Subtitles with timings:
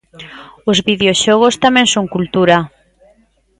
[0.71, 2.57] Os videoxogos tamén son cultura.